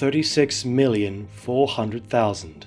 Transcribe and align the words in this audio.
36,400,000. 0.00 2.64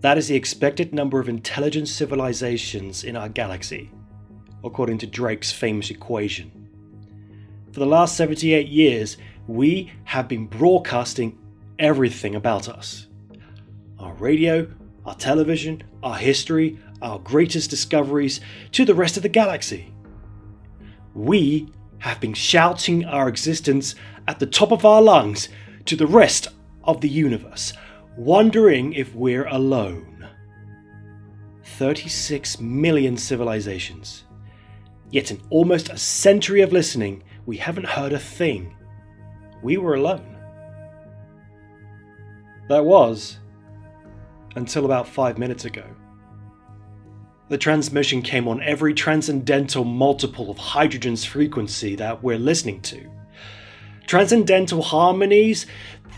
That 0.00 0.18
is 0.18 0.28
the 0.28 0.34
expected 0.34 0.92
number 0.92 1.20
of 1.20 1.28
intelligent 1.28 1.86
civilizations 1.86 3.04
in 3.04 3.16
our 3.16 3.28
galaxy, 3.28 3.92
according 4.64 4.98
to 4.98 5.06
Drake's 5.06 5.52
famous 5.52 5.90
equation. 5.90 6.50
For 7.72 7.78
the 7.78 7.86
last 7.86 8.16
78 8.16 8.66
years, 8.66 9.16
we 9.46 9.92
have 10.04 10.26
been 10.26 10.46
broadcasting 10.46 11.38
everything 11.78 12.34
about 12.34 12.68
us 12.68 13.06
our 13.98 14.14
radio, 14.14 14.66
our 15.04 15.14
television, 15.14 15.82
our 16.02 16.16
history, 16.16 16.78
our 17.02 17.18
greatest 17.18 17.70
discoveries 17.70 18.40
to 18.72 18.84
the 18.84 18.94
rest 18.94 19.16
of 19.16 19.22
the 19.22 19.28
galaxy. 19.28 19.92
We 21.14 21.68
have 22.00 22.20
been 22.20 22.34
shouting 22.34 23.04
our 23.04 23.28
existence 23.28 23.94
at 24.26 24.38
the 24.38 24.46
top 24.46 24.72
of 24.72 24.84
our 24.84 25.00
lungs 25.00 25.48
to 25.86 25.96
the 25.96 26.06
rest 26.06 26.48
of 26.84 27.00
the 27.00 27.08
universe, 27.08 27.72
wondering 28.16 28.92
if 28.92 29.14
we're 29.14 29.46
alone. 29.46 30.28
36 31.62 32.60
million 32.60 33.16
civilizations. 33.16 34.24
Yet, 35.10 35.30
in 35.30 35.40
almost 35.50 35.88
a 35.88 35.98
century 35.98 36.60
of 36.60 36.72
listening, 36.72 37.22
we 37.46 37.56
haven't 37.56 37.86
heard 37.86 38.12
a 38.12 38.18
thing. 38.18 38.76
We 39.62 39.76
were 39.76 39.94
alone. 39.94 40.36
That 42.68 42.84
was 42.84 43.38
until 44.56 44.84
about 44.84 45.08
five 45.08 45.38
minutes 45.38 45.64
ago. 45.64 45.84
The 47.50 47.58
transmission 47.58 48.22
came 48.22 48.46
on 48.46 48.62
every 48.62 48.94
transcendental 48.94 49.82
multiple 49.82 50.52
of 50.52 50.56
hydrogen's 50.56 51.24
frequency 51.24 51.96
that 51.96 52.22
we're 52.22 52.38
listening 52.38 52.80
to. 52.82 53.10
Transcendental 54.06 54.80
harmonies, 54.82 55.66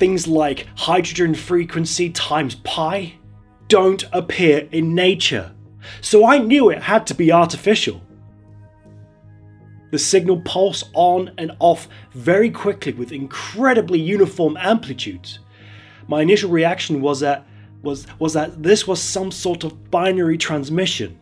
things 0.00 0.26
like 0.26 0.66
hydrogen 0.76 1.36
frequency 1.36 2.10
times 2.10 2.56
pi, 2.56 3.14
don't 3.68 4.02
appear 4.12 4.68
in 4.72 4.96
nature, 4.96 5.52
so 6.00 6.26
I 6.26 6.38
knew 6.38 6.68
it 6.68 6.82
had 6.82 7.06
to 7.06 7.14
be 7.14 7.30
artificial. 7.30 8.02
The 9.92 10.00
signal 10.00 10.42
pulsed 10.44 10.90
on 10.94 11.30
and 11.38 11.52
off 11.60 11.86
very 12.12 12.50
quickly 12.50 12.92
with 12.92 13.12
incredibly 13.12 14.00
uniform 14.00 14.56
amplitudes. 14.56 15.38
My 16.08 16.22
initial 16.22 16.50
reaction 16.50 17.00
was 17.00 17.20
that 17.20 17.46
was, 17.82 18.08
was 18.18 18.32
that 18.32 18.64
this 18.64 18.88
was 18.88 19.00
some 19.00 19.30
sort 19.30 19.62
of 19.62 19.92
binary 19.92 20.36
transmission. 20.36 21.19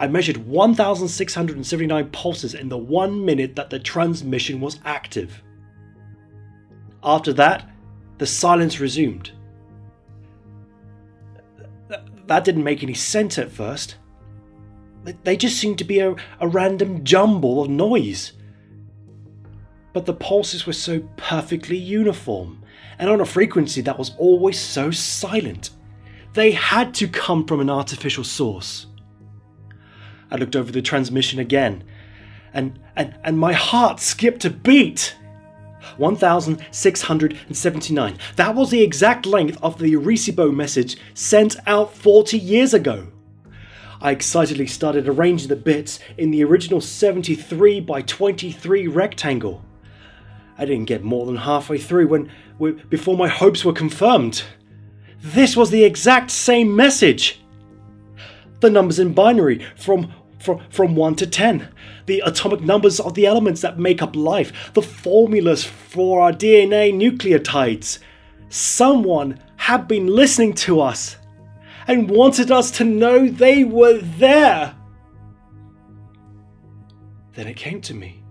I 0.00 0.08
measured 0.08 0.38
1,679 0.38 2.08
pulses 2.08 2.54
in 2.54 2.70
the 2.70 2.78
one 2.78 3.22
minute 3.22 3.54
that 3.56 3.68
the 3.68 3.78
transmission 3.78 4.58
was 4.58 4.80
active. 4.82 5.42
After 7.04 7.34
that, 7.34 7.68
the 8.16 8.26
silence 8.26 8.80
resumed. 8.80 9.32
That 12.26 12.44
didn't 12.44 12.64
make 12.64 12.82
any 12.82 12.94
sense 12.94 13.38
at 13.38 13.52
first. 13.52 13.96
They 15.24 15.36
just 15.36 15.58
seemed 15.58 15.76
to 15.78 15.84
be 15.84 16.00
a, 16.00 16.14
a 16.40 16.48
random 16.48 17.04
jumble 17.04 17.60
of 17.60 17.68
noise. 17.68 18.32
But 19.92 20.06
the 20.06 20.14
pulses 20.14 20.66
were 20.66 20.72
so 20.72 21.00
perfectly 21.18 21.76
uniform 21.76 22.64
and 22.98 23.10
on 23.10 23.20
a 23.20 23.26
frequency 23.26 23.82
that 23.82 23.98
was 23.98 24.14
always 24.16 24.58
so 24.58 24.90
silent. 24.90 25.70
They 26.32 26.52
had 26.52 26.94
to 26.94 27.08
come 27.08 27.46
from 27.46 27.60
an 27.60 27.68
artificial 27.68 28.24
source. 28.24 28.86
I 30.30 30.36
looked 30.36 30.56
over 30.56 30.72
the 30.72 30.82
transmission 30.82 31.38
again, 31.38 31.84
and, 32.52 32.78
and, 32.96 33.14
and 33.24 33.38
my 33.38 33.52
heart 33.52 34.00
skipped 34.00 34.44
a 34.44 34.50
beat. 34.50 35.14
1679. 35.96 38.18
That 38.36 38.54
was 38.54 38.70
the 38.70 38.82
exact 38.82 39.26
length 39.26 39.58
of 39.62 39.78
the 39.78 39.94
Arecibo 39.94 40.54
message 40.54 40.98
sent 41.14 41.56
out 41.66 41.94
40 41.94 42.38
years 42.38 42.74
ago. 42.74 43.08
I 44.02 44.12
excitedly 44.12 44.66
started 44.66 45.08
arranging 45.08 45.48
the 45.48 45.56
bits 45.56 46.00
in 46.16 46.30
the 46.30 46.42
original 46.44 46.80
73 46.80 47.80
by 47.80 48.00
23 48.02 48.86
rectangle. 48.86 49.62
I 50.56 50.64
didn't 50.64 50.86
get 50.86 51.04
more 51.04 51.26
than 51.26 51.36
halfway 51.36 51.78
through 51.78 52.08
when 52.08 52.30
before 52.88 53.16
my 53.16 53.28
hopes 53.28 53.64
were 53.64 53.72
confirmed. 53.72 54.42
This 55.22 55.56
was 55.56 55.70
the 55.70 55.84
exact 55.84 56.30
same 56.30 56.74
message. 56.74 57.40
The 58.60 58.70
numbers 58.70 58.98
in 58.98 59.12
binary 59.12 59.66
from 59.76 60.12
from, 60.40 60.60
from 60.70 60.96
1 60.96 61.16
to 61.16 61.26
10, 61.26 61.68
the 62.06 62.20
atomic 62.24 62.60
numbers 62.62 62.98
of 62.98 63.14
the 63.14 63.26
elements 63.26 63.60
that 63.60 63.78
make 63.78 64.02
up 64.02 64.16
life, 64.16 64.72
the 64.72 64.82
formulas 64.82 65.64
for 65.64 66.20
our 66.22 66.32
DNA 66.32 66.92
nucleotides. 66.92 67.98
Someone 68.48 69.38
had 69.56 69.86
been 69.86 70.06
listening 70.06 70.54
to 70.54 70.80
us 70.80 71.16
and 71.86 72.10
wanted 72.10 72.50
us 72.50 72.70
to 72.72 72.84
know 72.84 73.28
they 73.28 73.64
were 73.64 73.98
there. 73.98 74.74
Then 77.34 77.46
it 77.46 77.56
came 77.56 77.80
to 77.82 77.94
me. 77.94 78.24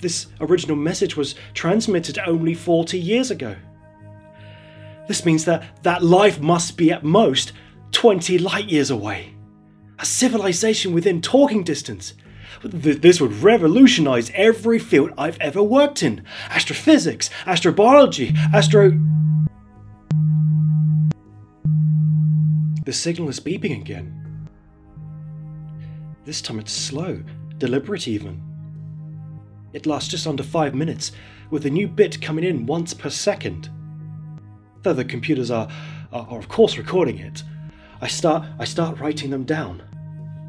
This 0.00 0.28
original 0.40 0.76
message 0.76 1.16
was 1.16 1.34
transmitted 1.54 2.18
only 2.26 2.54
40 2.54 2.98
years 2.98 3.30
ago. 3.30 3.56
This 5.08 5.24
means 5.24 5.44
that 5.44 5.82
that 5.82 6.02
life 6.02 6.40
must 6.40 6.76
be 6.76 6.90
at 6.90 7.04
most 7.04 7.52
20 7.90 8.38
light 8.38 8.68
years 8.68 8.90
away. 8.90 9.34
A 10.02 10.04
civilization 10.04 10.92
within 10.92 11.22
talking 11.22 11.62
distance. 11.62 12.14
This 12.64 13.20
would 13.20 13.34
revolutionize 13.34 14.32
every 14.34 14.80
field 14.80 15.12
I've 15.16 15.38
ever 15.38 15.62
worked 15.62 16.02
in 16.02 16.24
astrophysics, 16.50 17.30
astrobiology, 17.44 18.36
astro. 18.52 18.98
The 22.84 22.92
signal 22.92 23.28
is 23.28 23.38
beeping 23.38 23.80
again. 23.80 24.48
This 26.24 26.42
time 26.42 26.58
it's 26.58 26.72
slow, 26.72 27.22
deliberate 27.58 28.08
even. 28.08 28.42
It 29.72 29.86
lasts 29.86 30.10
just 30.10 30.26
under 30.26 30.42
5 30.42 30.74
minutes, 30.74 31.12
with 31.50 31.64
a 31.64 31.70
new 31.70 31.86
bit 31.86 32.20
coming 32.20 32.44
in 32.44 32.66
once 32.66 32.92
per 32.92 33.08
second. 33.08 33.70
Though 34.82 34.94
the 34.94 35.04
computers 35.04 35.52
are, 35.52 35.68
are, 36.12 36.26
are 36.28 36.38
of 36.38 36.48
course 36.48 36.76
recording 36.76 37.18
it, 37.18 37.44
I 38.02 38.08
start 38.08 38.44
I 38.58 38.64
start 38.64 38.98
writing 38.98 39.30
them 39.30 39.44
down. 39.44 39.80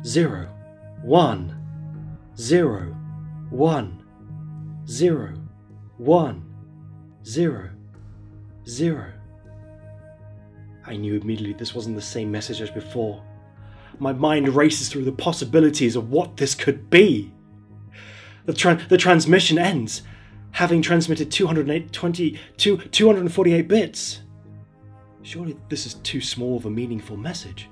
Zero, 0.04 0.50
one, 1.04 1.56
zero, 2.36 2.88
one, 3.52 4.04
zero, 4.88 5.36
one, 5.98 6.44
zero, 7.24 7.70
zero. 8.68 9.14
I 10.86 10.96
knew 10.96 11.16
immediately 11.16 11.54
this 11.54 11.76
wasn't 11.76 11.96
the 11.96 12.02
same 12.02 12.32
message 12.32 12.60
as 12.60 12.72
before. 12.72 13.24
My 14.00 14.14
mind 14.14 14.50
races 14.50 14.90
through 14.90 15.06
the 15.06 15.12
possibilities 15.12 15.96
of 15.96 16.10
what 16.10 16.38
this 16.38 16.56
could 16.56 16.90
be. 16.90 17.32
The, 18.46 18.54
tra- 18.54 18.82
the 18.90 18.98
transmission 18.98 19.60
ends, 19.60 20.02
having 20.52 20.82
transmitted 20.82 21.32
220, 21.32 22.40
248 22.58 23.68
bits. 23.68 24.22
Surely 25.24 25.58
this 25.70 25.86
is 25.86 25.96
too 25.96 26.20
small 26.20 26.58
of 26.58 26.66
a 26.66 26.70
meaningful 26.70 27.16
message. 27.16 27.70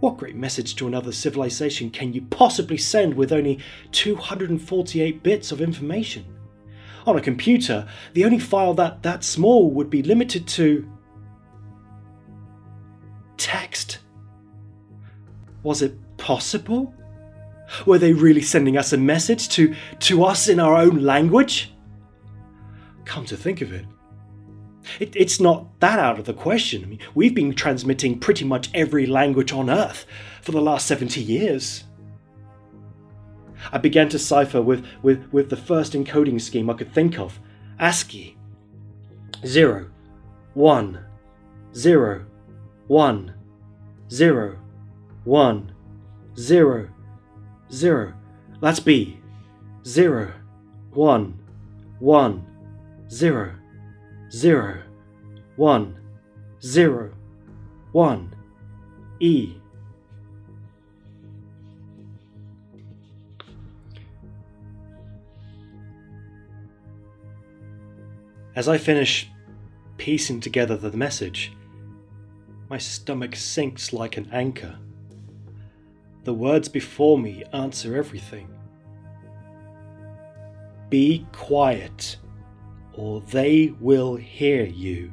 What 0.00 0.16
great 0.16 0.36
message 0.36 0.74
to 0.76 0.86
another 0.86 1.12
civilization 1.12 1.90
can 1.90 2.12
you 2.12 2.22
possibly 2.22 2.78
send 2.78 3.14
with 3.14 3.30
only 3.30 3.60
248 3.92 5.22
bits 5.22 5.52
of 5.52 5.60
information? 5.60 6.24
On 7.06 7.16
a 7.16 7.20
computer, 7.20 7.86
the 8.14 8.24
only 8.24 8.38
file 8.38 8.74
that 8.74 9.02
that 9.02 9.22
small 9.22 9.70
would 9.70 9.90
be 9.90 10.02
limited 10.02 10.48
to 10.48 10.90
text. 13.36 13.98
Was 15.62 15.82
it 15.82 15.94
possible? 16.16 16.94
Were 17.84 17.98
they 17.98 18.12
really 18.12 18.42
sending 18.42 18.78
us 18.78 18.92
a 18.92 18.98
message 18.98 19.48
to, 19.50 19.74
to 20.00 20.24
us 20.24 20.48
in 20.48 20.58
our 20.58 20.76
own 20.76 21.02
language? 21.02 21.72
Come 23.04 23.24
to 23.26 23.36
think 23.36 23.60
of 23.60 23.72
it, 23.72 23.84
it, 25.00 25.14
it's 25.14 25.40
not 25.40 25.80
that 25.80 25.98
out 25.98 26.18
of 26.18 26.24
the 26.24 26.34
question. 26.34 26.82
I 26.84 26.86
mean, 26.86 26.98
we've 27.14 27.34
been 27.34 27.54
transmitting 27.54 28.18
pretty 28.18 28.44
much 28.44 28.70
every 28.74 29.06
language 29.06 29.52
on 29.52 29.70
Earth 29.70 30.06
for 30.42 30.52
the 30.52 30.60
last 30.60 30.86
70 30.86 31.20
years. 31.20 31.84
I 33.72 33.78
began 33.78 34.08
to 34.10 34.18
cipher 34.18 34.62
with, 34.62 34.86
with, 35.02 35.32
with 35.32 35.50
the 35.50 35.56
first 35.56 35.92
encoding 35.92 36.40
scheme 36.40 36.70
I 36.70 36.74
could 36.74 36.92
think 36.92 37.18
of. 37.18 37.38
ASCII. 37.78 38.36
0, 39.44 39.90
1, 40.54 41.04
0, 41.74 42.26
1, 42.86 43.34
0, 44.10 44.58
1, 45.24 45.72
0, 46.38 46.88
0. 47.72 48.14
That's 48.60 48.80
B. 48.80 49.20
0, 49.84 50.32
1, 50.90 51.38
1, 51.98 52.46
0 54.30 54.32
zero, 54.32 54.82
one, 55.56 55.96
zero, 56.62 57.12
one, 57.92 58.34
E. 59.20 59.54
As 68.54 68.68
I 68.68 68.78
finish 68.78 69.30
piecing 69.98 70.40
together 70.40 70.76
the 70.76 70.96
message, 70.96 71.52
my 72.68 72.78
stomach 72.78 73.36
sinks 73.36 73.92
like 73.92 74.16
an 74.16 74.28
anchor. 74.32 74.78
The 76.24 76.34
words 76.34 76.68
before 76.68 77.18
me 77.18 77.44
answer 77.52 77.96
everything. 77.96 78.48
Be 80.90 81.26
quiet, 81.32 82.16
or 82.96 83.20
they 83.20 83.74
will 83.80 84.16
hear 84.16 84.64
you. 84.64 85.12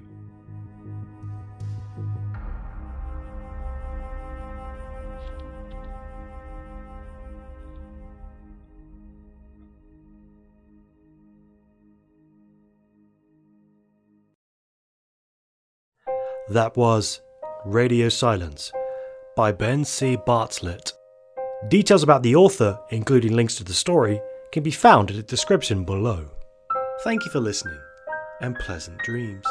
That 16.50 16.76
was 16.76 17.22
Radio 17.66 18.10
Silence 18.10 18.72
by 19.36 19.54
Ben 19.54 19.86
C. 19.86 20.18
Bartlett. 20.18 20.92
Details 21.70 22.04
about 22.04 22.22
the 22.22 22.36
author, 22.36 22.78
including 22.92 23.34
links 23.36 23.56
to 23.56 23.64
the 23.64 23.74
story, 23.74 24.22
can 24.52 24.62
be 24.62 24.70
found 24.70 25.10
in 25.10 25.16
the 25.16 25.24
description 25.24 25.86
below. 25.86 26.30
Thank 27.02 27.26
you 27.26 27.32
for 27.32 27.40
listening 27.40 27.80
and 28.42 28.56
pleasant 28.56 29.00
dreams. 29.00 29.46